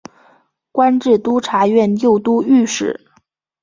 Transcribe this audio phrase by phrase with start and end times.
[0.71, 2.99] 官至都察院右都御史。